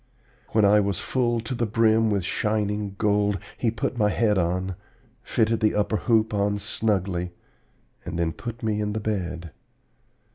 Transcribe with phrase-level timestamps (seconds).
[0.47, 4.73] When I was full to the brim with shining gold, he put my head on,
[5.21, 7.33] fitted the upper hoop on snugly,
[8.03, 9.51] and then put me in the bed.